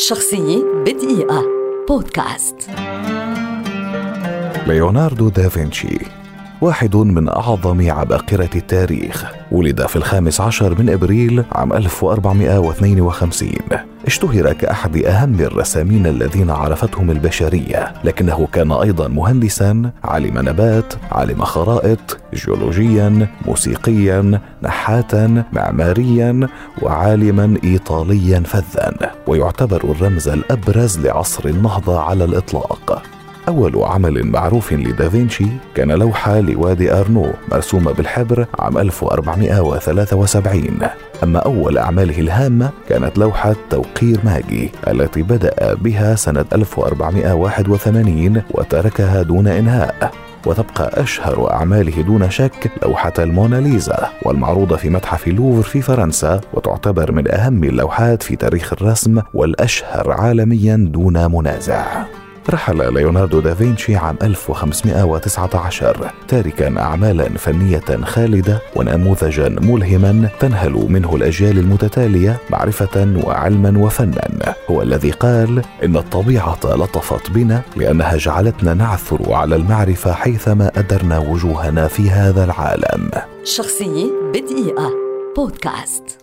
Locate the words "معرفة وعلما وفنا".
72.50-74.54